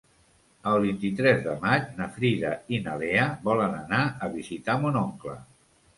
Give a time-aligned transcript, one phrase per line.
[0.71, 5.37] El vint-i-tres de maig na Frida i na Lea volen anar a visitar mon oncle.